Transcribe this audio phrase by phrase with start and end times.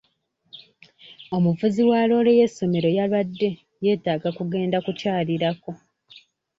[1.35, 3.49] Omuvuzi wa loole y'essomero yalwadde
[3.83, 5.71] yeetaaga kugenda kukyalirako.